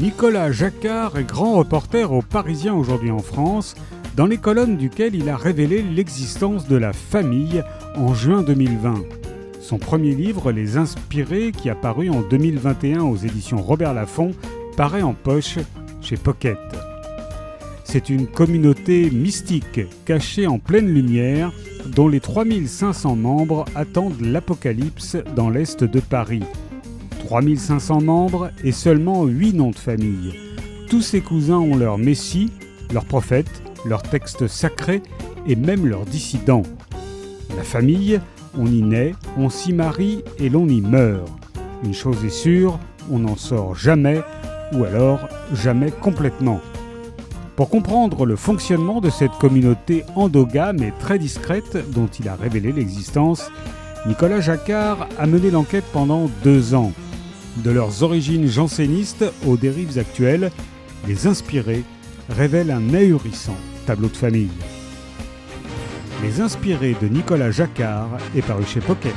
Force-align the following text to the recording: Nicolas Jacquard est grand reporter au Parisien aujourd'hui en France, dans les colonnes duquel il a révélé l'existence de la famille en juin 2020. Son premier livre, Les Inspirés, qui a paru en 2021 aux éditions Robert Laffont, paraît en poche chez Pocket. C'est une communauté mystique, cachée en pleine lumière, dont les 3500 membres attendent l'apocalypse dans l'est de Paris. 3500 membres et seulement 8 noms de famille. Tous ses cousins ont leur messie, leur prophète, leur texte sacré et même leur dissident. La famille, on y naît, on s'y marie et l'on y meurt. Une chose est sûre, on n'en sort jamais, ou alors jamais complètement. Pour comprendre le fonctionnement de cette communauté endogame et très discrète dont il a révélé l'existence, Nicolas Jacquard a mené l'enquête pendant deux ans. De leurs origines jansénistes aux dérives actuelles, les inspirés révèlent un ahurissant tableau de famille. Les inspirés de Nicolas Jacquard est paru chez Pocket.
Nicolas 0.00 0.50
Jacquard 0.50 1.18
est 1.18 1.24
grand 1.24 1.58
reporter 1.58 2.10
au 2.10 2.22
Parisien 2.22 2.72
aujourd'hui 2.72 3.10
en 3.10 3.18
France, 3.18 3.74
dans 4.16 4.24
les 4.24 4.38
colonnes 4.38 4.78
duquel 4.78 5.14
il 5.14 5.28
a 5.28 5.36
révélé 5.36 5.82
l'existence 5.82 6.66
de 6.66 6.76
la 6.76 6.94
famille 6.94 7.62
en 7.96 8.14
juin 8.14 8.42
2020. 8.42 8.94
Son 9.60 9.76
premier 9.76 10.14
livre, 10.14 10.52
Les 10.52 10.78
Inspirés, 10.78 11.52
qui 11.52 11.68
a 11.68 11.74
paru 11.74 12.08
en 12.08 12.22
2021 12.22 13.02
aux 13.02 13.16
éditions 13.16 13.60
Robert 13.60 13.92
Laffont, 13.92 14.30
paraît 14.74 15.02
en 15.02 15.12
poche 15.12 15.58
chez 16.00 16.16
Pocket. 16.16 16.56
C'est 17.84 18.08
une 18.08 18.26
communauté 18.26 19.10
mystique, 19.10 19.80
cachée 20.06 20.46
en 20.46 20.58
pleine 20.58 20.88
lumière, 20.88 21.52
dont 21.94 22.08
les 22.08 22.20
3500 22.20 23.16
membres 23.16 23.66
attendent 23.74 24.22
l'apocalypse 24.22 25.18
dans 25.36 25.50
l'est 25.50 25.84
de 25.84 26.00
Paris. 26.00 26.44
3500 27.30 28.00
membres 28.00 28.50
et 28.64 28.72
seulement 28.72 29.24
8 29.24 29.52
noms 29.52 29.70
de 29.70 29.78
famille. 29.78 30.34
Tous 30.88 31.00
ses 31.00 31.20
cousins 31.20 31.60
ont 31.60 31.76
leur 31.76 31.96
messie, 31.96 32.50
leur 32.92 33.04
prophète, 33.04 33.62
leur 33.84 34.02
texte 34.02 34.48
sacré 34.48 35.00
et 35.46 35.54
même 35.54 35.86
leur 35.86 36.06
dissident. 36.06 36.64
La 37.56 37.62
famille, 37.62 38.20
on 38.58 38.66
y 38.66 38.82
naît, 38.82 39.14
on 39.36 39.48
s'y 39.48 39.72
marie 39.72 40.24
et 40.40 40.48
l'on 40.48 40.66
y 40.66 40.80
meurt. 40.80 41.30
Une 41.84 41.94
chose 41.94 42.24
est 42.24 42.30
sûre, 42.30 42.80
on 43.12 43.20
n'en 43.20 43.36
sort 43.36 43.76
jamais, 43.76 44.22
ou 44.72 44.82
alors 44.82 45.28
jamais 45.54 45.92
complètement. 45.92 46.60
Pour 47.54 47.70
comprendre 47.70 48.26
le 48.26 48.34
fonctionnement 48.34 49.00
de 49.00 49.08
cette 49.08 49.38
communauté 49.38 50.02
endogame 50.16 50.82
et 50.82 50.92
très 50.98 51.20
discrète 51.20 51.78
dont 51.92 52.08
il 52.08 52.28
a 52.28 52.34
révélé 52.34 52.72
l'existence, 52.72 53.52
Nicolas 54.08 54.40
Jacquard 54.40 55.06
a 55.16 55.26
mené 55.28 55.52
l'enquête 55.52 55.84
pendant 55.92 56.28
deux 56.42 56.74
ans. 56.74 56.90
De 57.58 57.70
leurs 57.70 58.02
origines 58.02 58.46
jansénistes 58.46 59.24
aux 59.46 59.56
dérives 59.56 59.98
actuelles, 59.98 60.50
les 61.06 61.26
inspirés 61.26 61.84
révèlent 62.28 62.70
un 62.70 62.94
ahurissant 62.94 63.56
tableau 63.86 64.08
de 64.08 64.16
famille. 64.16 64.50
Les 66.22 66.40
inspirés 66.40 66.96
de 67.02 67.08
Nicolas 67.08 67.50
Jacquard 67.50 68.10
est 68.36 68.42
paru 68.42 68.64
chez 68.66 68.80
Pocket. 68.80 69.14